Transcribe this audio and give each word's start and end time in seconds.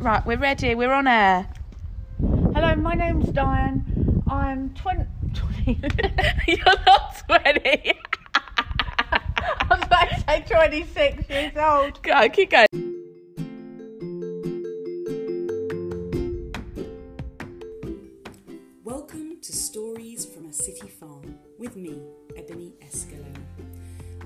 Right, 0.00 0.24
we're 0.24 0.38
ready. 0.38 0.74
We're 0.74 0.94
on 0.94 1.06
air. 1.06 1.46
Hello, 2.18 2.74
my 2.74 2.94
name's 2.94 3.28
Diane. 3.28 4.22
I'm 4.30 4.72
20. 4.72 5.04
20 5.34 5.72
You're 6.48 6.64
not 6.86 7.22
20. 7.26 7.92
I 8.32 9.66
was 9.68 9.82
about 9.82 10.08
to 10.08 10.20
say 10.26 10.44
26 10.48 11.28
years 11.28 11.52
old. 11.54 12.02
Go, 12.02 12.28
keep 12.30 12.50
going. 12.50 12.66
Welcome 18.82 19.36
to 19.42 19.52
Stories 19.52 20.24
from 20.24 20.46
a 20.46 20.52
City 20.54 20.88
Farm 20.88 21.38
with 21.58 21.76
me, 21.76 22.00
Ebony 22.38 22.72
Escalona. 22.82 23.44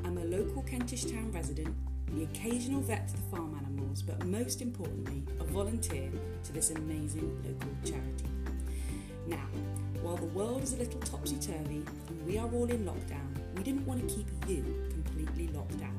I'm 0.04 0.18
a 0.18 0.25
local 0.25 0.62
Kentish 0.62 1.11
Town 1.11 1.32
resident, 1.32 1.75
the 2.15 2.25
occasional 2.25 2.81
vet 2.81 3.09
to 3.09 3.17
the 3.17 3.23
farm 3.23 3.59
animals, 3.65 4.03
but 4.03 4.25
most 4.27 4.63
importantly, 4.63 5.23
a 5.41 5.45
volunteer 5.45 6.11
to 6.45 6.53
this 6.53 6.71
amazing 6.71 7.37
local 7.45 7.71
charity. 7.85 8.29
Now, 9.27 9.46
while 10.03 10.17
the 10.17 10.27
world 10.27 10.63
is 10.63 10.75
a 10.75 10.77
little 10.77 11.00
topsy 11.00 11.36
turvy 11.36 11.82
and 12.08 12.27
we 12.27 12.39
are 12.39 12.50
all 12.53 12.71
in 12.71 12.85
lockdown, 12.85 13.27
we 13.57 13.63
didn't 13.63 13.86
want 13.86 14.07
to 14.07 14.14
keep 14.14 14.27
you 14.46 14.63
completely 14.91 15.49
locked 15.49 15.82
out. 15.82 15.91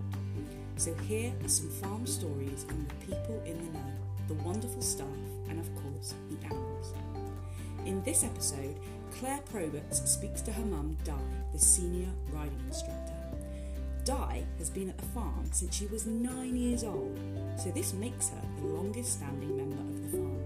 So 0.77 0.93
here 1.07 1.33
are 1.43 1.47
some 1.49 1.69
farm 1.69 2.05
stories 2.05 2.65
from 2.67 2.85
the 2.87 3.05
people 3.05 3.41
in 3.45 3.57
the 3.57 3.77
know, 3.77 3.93
the 4.27 4.33
wonderful 4.35 4.81
staff, 4.81 5.07
and 5.49 5.59
of 5.59 5.73
course, 5.75 6.13
the 6.29 6.45
animals. 6.45 6.93
In 7.85 8.03
this 8.03 8.23
episode, 8.23 8.75
Claire 9.11 9.41
Proberts 9.51 10.05
speaks 10.07 10.41
to 10.41 10.51
her 10.51 10.65
mum, 10.65 10.97
Di, 11.03 11.13
the 11.53 11.59
senior 11.59 12.09
riding 12.31 12.59
instructor. 12.67 13.14
Di 14.05 14.45
has 14.59 14.69
been 14.69 14.87
at 14.89 14.99
the 14.99 15.05
farm 15.05 15.49
since 15.51 15.75
she 15.75 15.87
was 15.87 16.05
nine 16.05 16.55
years 16.55 16.83
old, 16.83 17.19
so 17.57 17.71
this 17.71 17.91
makes 17.91 18.29
her 18.29 18.41
the 18.61 18.67
longest 18.67 19.13
standing 19.13 19.57
member 19.57 19.77
of 19.77 20.11
the 20.11 20.17
farm. 20.19 20.39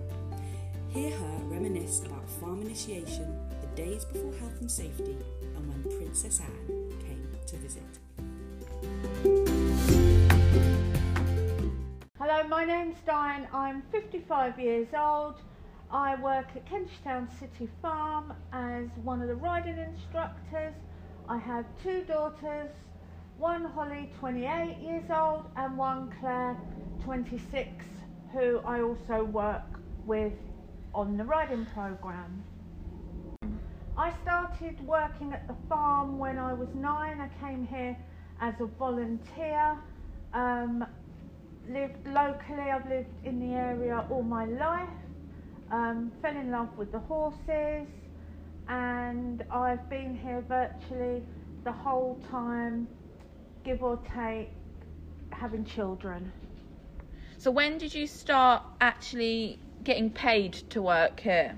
Hear 0.88 1.12
her 1.12 1.40
reminisce 1.44 2.02
about 2.06 2.30
farm 2.30 2.62
initiation, 2.62 3.38
the 3.60 3.68
days 3.76 4.06
before 4.06 4.32
health 4.36 4.62
and 4.62 4.72
safety, 4.72 5.18
and 5.58 5.68
when 5.68 5.98
Princess 5.98 6.40
Anne 6.40 6.90
came 7.02 7.28
to 7.48 7.58
visit. 7.58 7.84
Hello, 12.18 12.48
my 12.48 12.64
name's 12.64 12.96
Diane. 13.06 13.46
I'm 13.52 13.84
55 13.92 14.58
years 14.58 14.88
old. 14.98 15.42
I 15.92 16.16
work 16.22 16.48
at 16.56 16.66
Kentish 16.66 17.04
Town 17.04 17.28
City 17.38 17.68
Farm 17.82 18.32
as 18.54 18.88
one 19.04 19.22
of 19.22 19.28
the 19.28 19.36
riding 19.36 19.78
instructors. 19.78 20.76
I 21.28 21.38
have 21.38 21.66
two 21.84 22.04
daughters, 22.04 22.70
one 23.40 23.64
Holly, 23.64 24.12
28 24.20 24.78
years 24.82 25.10
old, 25.10 25.46
and 25.56 25.78
one 25.78 26.14
Claire, 26.20 26.58
26, 27.06 27.70
who 28.34 28.60
I 28.66 28.82
also 28.82 29.24
work 29.24 29.64
with 30.06 30.34
on 30.94 31.16
the 31.16 31.24
riding 31.24 31.66
program. 31.68 32.44
I 33.98 34.14
started 34.24 34.86
working 34.86 35.32
at 35.32 35.48
the 35.48 35.56
farm 35.70 36.20
when 36.20 36.38
I 36.38 36.54
was 36.54 36.68
nine. 36.76 37.22
I 37.22 37.30
came 37.40 37.66
here 37.66 37.96
as 38.42 38.56
a 38.60 38.66
volunteer. 38.66 39.78
Um, 40.34 40.86
lived 41.70 42.08
locally. 42.08 42.72
I've 42.72 42.90
lived 42.90 43.26
in 43.26 43.40
the 43.40 43.56
area 43.56 44.06
all 44.10 44.24
my 44.24 44.46
life. 44.46 44.90
Um, 45.72 46.12
fell 46.22 46.36
in 46.36 46.52
love 46.52 46.78
with 46.78 46.92
the 46.92 47.00
horses, 47.00 47.88
and 48.68 49.46
I've 49.50 49.90
been 49.90 50.18
here 50.18 50.44
virtually 50.48 51.24
the 51.64 51.72
whole 51.72 52.20
time, 52.30 52.88
give 53.64 53.84
or 53.84 54.00
take, 54.16 54.52
having 55.32 55.66
children. 55.66 56.32
So, 57.38 57.52
when 57.52 57.78
did 57.78 57.94
you 57.94 58.08
start 58.08 58.64
actually 58.82 59.60
getting 59.84 60.10
paid 60.12 60.54
to 60.70 60.82
work 60.82 61.20
here? 61.22 61.56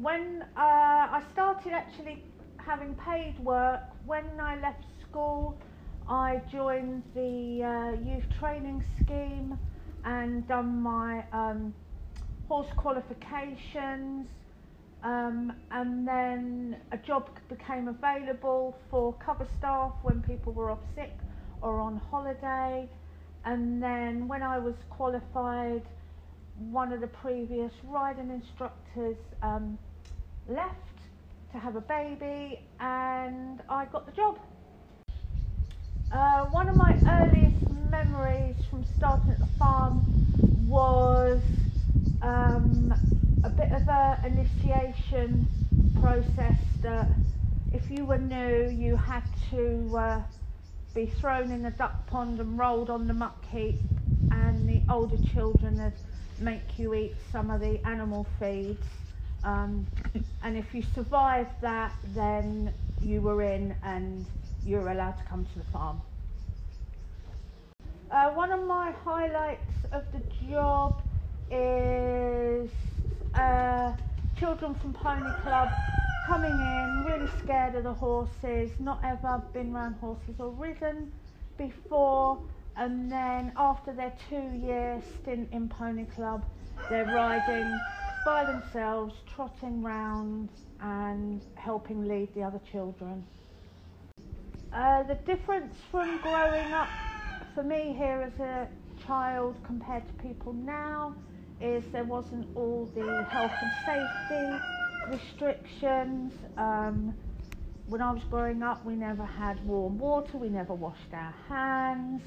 When 0.00 0.42
uh, 0.56 0.58
I 0.58 1.22
started 1.32 1.72
actually 1.72 2.22
having 2.58 2.94
paid 2.94 3.38
work, 3.38 3.80
when 4.06 4.24
I 4.40 4.58
left 4.60 4.84
school, 5.02 5.58
I 6.08 6.42
joined 6.50 7.02
the 7.14 7.62
uh, 7.62 7.92
youth 8.08 8.24
training 8.38 8.84
scheme 9.00 9.58
and 10.04 10.46
done 10.48 10.82
my 10.82 11.24
um, 11.32 11.72
horse 12.48 12.72
qualifications. 12.76 14.26
Um, 15.02 15.52
and 15.72 16.06
then 16.06 16.76
a 16.92 16.98
job 16.98 17.30
became 17.48 17.88
available 17.88 18.76
for 18.88 19.12
cover 19.14 19.48
staff 19.58 19.92
when 20.02 20.22
people 20.22 20.52
were 20.52 20.70
off 20.70 20.78
sick 20.94 21.18
or 21.60 21.80
on 21.80 21.96
holiday. 21.96 22.88
And 23.44 23.82
then 23.82 24.28
when 24.28 24.42
I 24.42 24.58
was 24.58 24.74
qualified, 24.90 25.82
one 26.54 26.92
of 26.92 27.00
the 27.00 27.08
previous 27.08 27.72
riding 27.84 28.30
instructors 28.30 29.16
um, 29.42 29.78
left 30.46 30.76
to 31.52 31.58
have 31.58 31.76
a 31.76 31.80
baby, 31.80 32.60
and 32.78 33.60
I 33.68 33.86
got 33.86 34.06
the 34.06 34.12
job. 34.12 34.38
Uh, 36.10 36.44
one 36.46 36.68
of 36.68 36.76
my 36.76 36.94
earliest 37.08 37.68
memories 37.90 38.56
from 38.70 38.84
starting 38.96 39.32
at 39.32 39.40
the 39.40 39.48
farm 39.58 40.04
was 40.54 41.40
um, 42.20 42.94
a 43.44 43.50
bit 43.50 43.72
of 43.72 43.82
a 43.88 44.18
process 46.00 46.56
that 46.80 47.06
if 47.74 47.90
you 47.90 48.06
were 48.06 48.16
new, 48.16 48.70
you 48.70 48.96
had 48.96 49.22
to 49.50 49.94
uh, 49.94 50.22
be 50.94 51.04
thrown 51.04 51.52
in 51.52 51.62
the 51.62 51.70
duck 51.72 52.06
pond 52.06 52.40
and 52.40 52.58
rolled 52.58 52.88
on 52.88 53.06
the 53.06 53.12
muck 53.12 53.44
heap, 53.50 53.78
and 54.30 54.66
the 54.66 54.80
older 54.90 55.18
children 55.34 55.82
would 55.82 55.92
make 56.40 56.78
you 56.78 56.94
eat 56.94 57.14
some 57.30 57.50
of 57.50 57.60
the 57.60 57.78
animal 57.86 58.26
feeds. 58.38 58.86
Um, 59.44 59.86
and 60.42 60.56
if 60.56 60.72
you 60.72 60.82
survived 60.94 61.60
that, 61.60 61.92
then 62.14 62.72
you 63.02 63.20
were 63.20 63.42
in 63.42 63.74
and 63.82 64.24
you 64.64 64.78
were 64.78 64.92
allowed 64.92 65.18
to 65.18 65.24
come 65.24 65.44
to 65.44 65.58
the 65.58 65.64
farm. 65.72 66.00
Uh, 68.10 68.30
one 68.30 68.50
of 68.50 68.66
my 68.66 68.92
highlights 69.04 69.74
of 69.92 70.04
the 70.14 70.22
job 70.48 70.94
is 71.50 72.70
uh, 73.34 73.92
children 74.42 74.74
from 74.74 74.92
Pony 74.92 75.30
Club 75.44 75.68
coming 76.26 76.50
in, 76.50 77.04
really 77.06 77.30
scared 77.44 77.76
of 77.76 77.84
the 77.84 77.94
horses, 77.94 78.72
not 78.80 78.98
ever 79.04 79.40
been 79.52 79.72
around 79.72 79.94
horses 80.00 80.34
or 80.40 80.50
ridden 80.50 81.12
before, 81.56 82.40
and 82.76 83.10
then 83.10 83.52
after 83.56 83.92
their 83.92 84.12
two 84.28 84.42
year 84.66 85.00
stint 85.20 85.48
in 85.52 85.68
Pony 85.68 86.06
Club, 86.06 86.44
they're 86.90 87.04
riding 87.04 87.78
by 88.26 88.44
themselves, 88.44 89.14
trotting 89.32 89.80
round 89.80 90.48
and 90.80 91.40
helping 91.54 92.08
lead 92.08 92.28
the 92.34 92.42
other 92.42 92.60
children. 92.72 93.24
Uh, 94.72 95.04
the 95.04 95.18
difference 95.24 95.76
from 95.88 96.20
growing 96.20 96.72
up 96.72 96.88
for 97.54 97.62
me 97.62 97.94
here 97.96 98.20
as 98.22 98.40
a 98.40 98.66
child 99.06 99.54
compared 99.64 100.04
to 100.04 100.12
people 100.14 100.52
now 100.52 101.14
is 101.62 101.84
there 101.92 102.04
wasn't 102.04 102.46
all 102.56 102.90
the 102.94 103.24
health 103.30 103.52
and 103.62 103.72
safety 103.86 104.64
restrictions. 105.08 106.32
Um, 106.56 107.14
when 107.86 108.02
I 108.02 108.12
was 108.12 108.22
growing 108.24 108.62
up, 108.62 108.84
we 108.84 108.94
never 108.94 109.24
had 109.24 109.64
warm 109.66 109.98
water, 109.98 110.38
we 110.38 110.48
never 110.48 110.74
washed 110.74 111.12
our 111.12 111.34
hands. 111.48 112.22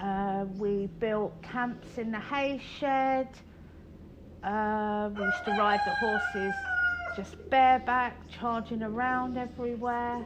Uh, 0.00 0.46
we 0.56 0.86
built 0.98 1.40
camps 1.42 1.98
in 1.98 2.10
the 2.10 2.20
hay 2.20 2.60
shed. 2.78 3.28
Uh, 4.42 5.10
we 5.14 5.24
used 5.24 5.44
to 5.44 5.50
ride 5.50 5.80
the 5.84 5.94
horses 5.94 6.54
just 7.16 7.50
bareback, 7.50 8.16
charging 8.28 8.82
around 8.82 9.36
everywhere. 9.36 10.24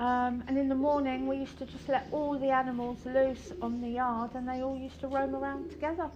Um, 0.00 0.42
and 0.48 0.58
in 0.58 0.68
the 0.68 0.74
morning, 0.74 1.26
we 1.26 1.36
used 1.36 1.58
to 1.58 1.66
just 1.66 1.88
let 1.88 2.08
all 2.10 2.38
the 2.38 2.50
animals 2.50 2.98
loose 3.04 3.52
on 3.62 3.80
the 3.80 3.88
yard 3.88 4.32
and 4.34 4.48
they 4.48 4.62
all 4.62 4.76
used 4.76 5.00
to 5.00 5.08
roam 5.08 5.34
around 5.34 5.70
together. 5.70 6.10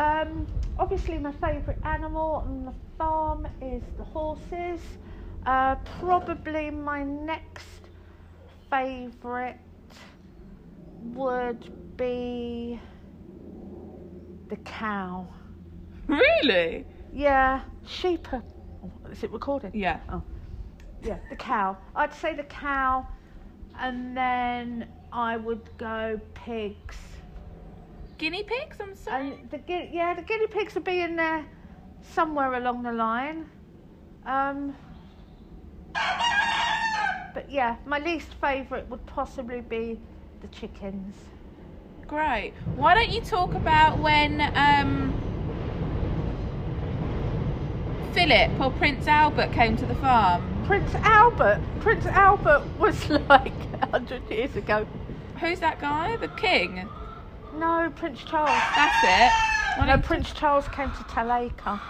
Um, 0.00 0.46
obviously, 0.78 1.18
my 1.18 1.30
favourite 1.30 1.78
animal 1.84 2.42
on 2.46 2.64
the 2.64 2.72
farm 2.96 3.46
is 3.60 3.82
the 3.98 4.04
horses. 4.04 4.80
Uh, 5.44 5.76
probably 5.98 6.70
my 6.70 7.02
next 7.02 7.90
favourite 8.70 9.58
would 11.14 11.66
be 11.98 12.80
the 14.48 14.56
cow. 14.56 15.28
Really? 16.06 16.86
Yeah, 17.12 17.60
sheep. 17.86 18.32
Are, 18.32 18.42
oh, 18.82 18.90
is 19.10 19.22
it 19.22 19.30
recorded? 19.30 19.74
Yeah. 19.74 20.00
Oh, 20.08 20.22
yeah, 21.02 21.18
the 21.28 21.36
cow. 21.36 21.76
I'd 21.94 22.14
say 22.14 22.34
the 22.34 22.44
cow, 22.44 23.06
and 23.78 24.16
then 24.16 24.86
I 25.12 25.36
would 25.36 25.68
go 25.76 26.18
pigs. 26.32 26.96
Guinea 28.20 28.42
pigs, 28.42 28.76
I'm 28.78 28.94
sorry. 28.94 29.30
And 29.30 29.50
the 29.50 29.88
yeah, 29.90 30.12
the 30.12 30.20
guinea 30.20 30.46
pigs 30.46 30.74
would 30.74 30.84
be 30.84 31.00
in 31.00 31.16
there 31.16 31.42
somewhere 32.02 32.52
along 32.52 32.82
the 32.82 32.92
line. 32.92 33.48
Um, 34.26 34.76
but 35.94 37.50
yeah, 37.50 37.76
my 37.86 37.98
least 37.98 38.34
favourite 38.34 38.86
would 38.90 39.06
possibly 39.06 39.62
be 39.62 39.98
the 40.42 40.48
chickens. 40.48 41.14
great. 42.06 42.52
Why 42.76 42.94
don't 42.94 43.08
you 43.08 43.22
talk 43.22 43.54
about 43.54 43.98
when 44.00 44.42
um, 44.54 45.14
Philip 48.12 48.50
or 48.60 48.70
Prince 48.72 49.06
Albert 49.06 49.50
came 49.52 49.78
to 49.78 49.86
the 49.86 49.94
farm? 49.94 50.62
Prince 50.66 50.94
Albert. 50.96 51.62
Prince 51.80 52.04
Albert 52.04 52.64
was 52.78 53.08
like 53.30 53.54
hundred 53.90 54.28
years 54.28 54.54
ago. 54.56 54.86
Who's 55.40 55.60
that 55.60 55.80
guy? 55.80 56.18
The 56.18 56.28
king? 56.28 56.86
No, 57.54 57.92
Prince 57.96 58.22
Charles. 58.24 58.50
That's 58.76 59.04
it. 59.04 59.86
No, 59.86 59.98
Prince 59.98 60.32
Charles 60.32 60.68
came 60.68 60.90
to 60.90 61.04
Talacre. 61.04 61.80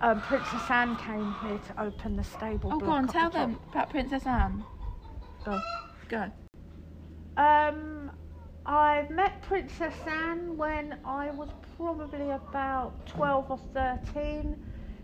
Um, 0.00 0.20
Princess 0.22 0.68
Anne 0.68 0.96
came 0.96 1.34
here 1.42 1.58
to 1.68 1.82
open 1.82 2.16
the 2.16 2.24
stable. 2.24 2.70
Block. 2.70 2.82
Oh, 2.82 2.86
go 2.86 2.92
on, 2.92 3.08
tell 3.08 3.30
the 3.30 3.38
them 3.38 3.58
about 3.70 3.90
Princess 3.90 4.26
Anne. 4.26 4.64
Go. 5.44 5.60
Go. 6.08 6.30
Um, 7.36 8.10
I 8.66 9.06
met 9.10 9.42
Princess 9.42 9.94
Anne 10.06 10.56
when 10.56 10.98
I 11.04 11.30
was 11.30 11.48
probably 11.76 12.30
about 12.30 13.06
12 13.06 13.50
or 13.50 13.60
13. 13.74 14.56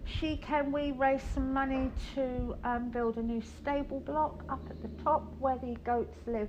She 0.05 0.37
came, 0.39 0.73
we 0.73 0.93
raised 0.93 1.25
some 1.35 1.53
money 1.53 1.91
to 2.15 2.57
um, 2.65 2.91
build 2.91 3.19
a 3.19 3.23
new 3.23 3.43
stable 3.43 4.01
block 4.01 4.43
up 4.49 4.67
at 4.71 4.81
the 4.81 4.89
top 5.03 5.33
where 5.39 5.59
the 5.59 5.77
goats 5.85 6.17
live 6.27 6.49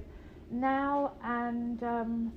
now. 0.49 1.13
And 1.23 1.83
um, 1.83 2.33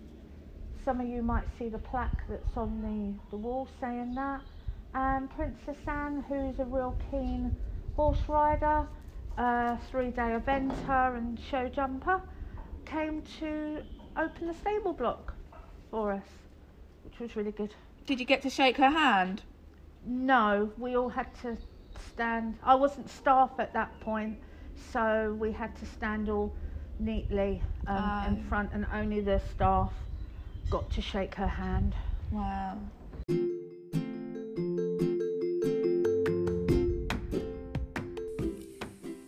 some 0.84 1.00
of 1.00 1.06
you 1.06 1.23
might 1.23 1.44
see 1.58 1.69
the 1.69 1.79
plaque 1.79 2.23
that's 2.29 2.56
on 2.56 2.82
the, 2.82 3.31
the 3.31 3.37
wall 3.37 3.69
saying 3.81 4.14
that. 4.14 4.40
And 4.94 5.31
Princess 5.31 5.76
Anne, 5.87 6.25
who's 6.29 6.58
a 6.58 6.64
real 6.64 6.96
keen 7.11 7.52
horse 7.96 8.20
rider, 8.29 8.87
uh, 9.38 9.76
three 9.90 10.11
day 10.11 10.37
eventer 10.38 11.17
and 11.17 11.38
show 11.38 11.69
jumper, 11.69 12.20
came 12.84 13.23
to 13.40 13.82
open 14.17 14.46
the 14.46 14.55
stable 14.55 14.93
block 14.93 15.34
for 15.90 16.12
us, 16.12 16.26
which 17.05 17.19
was 17.19 17.37
really 17.37 17.52
good. 17.52 17.75
Did 18.06 18.20
you 18.20 18.26
get 18.26 18.43
to 18.43 18.50
shake 18.50 18.76
her 18.76 18.90
hand? 18.90 19.43
No, 20.05 20.73
we 20.76 20.96
all 20.96 21.08
had 21.08 21.32
to 21.43 21.56
stand. 22.12 22.58
I 22.62 22.75
wasn't 22.75 23.08
staff 23.08 23.52
at 23.58 23.73
that 23.73 23.99
point, 24.00 24.38
so 24.93 25.37
we 25.38 25.52
had 25.52 25.76
to 25.76 25.87
stand 25.87 26.29
all 26.29 26.55
neatly 26.99 27.62
um, 27.87 28.25
in 28.26 28.44
front, 28.44 28.70
and 28.73 28.87
only 28.93 29.20
the 29.20 29.40
staff 29.55 29.93
got 30.70 30.90
to 30.90 31.00
shake 31.00 31.34
her 31.34 31.46
hand. 31.46 31.94
Wow. 32.30 32.78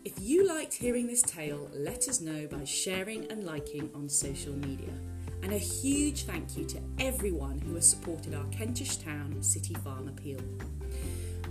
If 0.04 0.18
you 0.20 0.46
liked 0.48 0.74
hearing 0.74 1.06
this 1.06 1.22
tale, 1.22 1.70
let 1.74 2.08
us 2.08 2.20
know 2.20 2.46
by 2.46 2.64
sharing 2.64 3.30
and 3.30 3.44
liking 3.44 3.90
on 3.94 4.08
social 4.08 4.54
media. 4.54 4.92
And 5.42 5.52
a 5.52 5.58
huge 5.58 6.24
thank 6.24 6.56
you 6.56 6.64
to 6.64 6.80
everyone 6.98 7.58
who 7.58 7.74
has 7.74 7.86
supported 7.86 8.34
our 8.34 8.44
Kentish 8.44 8.96
Town 8.96 9.42
City 9.42 9.74
Farm 9.74 10.08
appeal. 10.08 10.40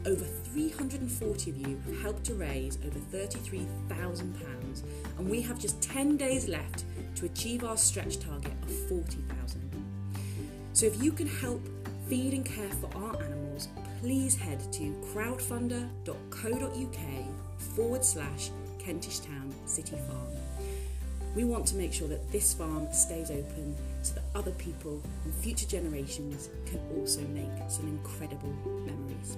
Over 0.06 0.26
340 0.26 1.52
of 1.52 1.58
you 1.58 1.80
have 1.86 2.02
helped 2.02 2.26
to 2.26 2.34
raise 2.34 2.78
over 2.86 3.00
£33,000, 3.00 4.84
and 5.18 5.30
we 5.30 5.42
have 5.42 5.60
just 5.60 5.82
10 5.82 6.18
days 6.18 6.50
left 6.50 6.84
to 7.16 7.26
achieve 7.26 7.64
our 7.64 7.78
stretch 7.78 8.20
target 8.20 8.52
of 8.64 8.72
40,000. 8.90 9.63
So 10.84 10.88
if 10.88 11.02
you 11.02 11.14
can 11.14 11.28
help 11.28 11.62
feed 12.10 12.34
and 12.34 12.44
care 12.44 12.68
for 12.68 12.90
our 12.98 13.16
animals, 13.24 13.70
please 14.02 14.36
head 14.36 14.60
to 14.74 14.94
crowdfunder.co.uk 15.14 17.00
forward 17.58 18.04
slash 18.04 18.50
Kentish 18.80 19.22
Town 19.22 19.56
City 19.66 19.96
Farm. 19.96 20.28
We 21.38 21.46
want 21.46 21.66
to 21.68 21.78
make 21.78 21.94
sure 21.94 22.10
that 22.10 22.30
this 22.34 22.54
farm 22.54 22.90
stays 22.92 23.32
open 23.32 23.78
so 24.02 24.16
that 24.16 24.26
other 24.36 24.52
people 24.52 25.02
and 25.24 25.34
future 25.34 25.68
generations 25.68 26.50
can 26.66 26.82
also 26.98 27.22
make 27.30 27.48
some 27.70 27.88
incredible 27.88 28.54
memories. 28.86 29.38